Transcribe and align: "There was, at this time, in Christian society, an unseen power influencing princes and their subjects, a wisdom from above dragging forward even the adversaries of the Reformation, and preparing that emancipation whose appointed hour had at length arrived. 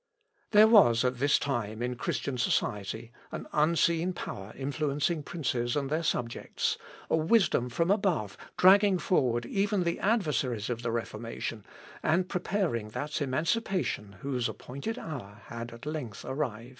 "There 0.49 0.65
was, 0.67 1.05
at 1.05 1.19
this 1.19 1.37
time, 1.37 1.83
in 1.83 1.93
Christian 1.95 2.35
society, 2.39 3.11
an 3.31 3.45
unseen 3.53 4.13
power 4.13 4.51
influencing 4.57 5.21
princes 5.21 5.75
and 5.75 5.91
their 5.91 6.01
subjects, 6.01 6.79
a 7.07 7.15
wisdom 7.15 7.69
from 7.69 7.91
above 7.91 8.35
dragging 8.57 8.97
forward 8.97 9.45
even 9.45 9.83
the 9.83 9.99
adversaries 9.99 10.71
of 10.71 10.81
the 10.81 10.91
Reformation, 10.91 11.63
and 12.01 12.27
preparing 12.27 12.87
that 12.87 13.21
emancipation 13.21 14.13
whose 14.21 14.49
appointed 14.49 14.97
hour 14.97 15.43
had 15.49 15.71
at 15.71 15.85
length 15.85 16.25
arrived. 16.25 16.69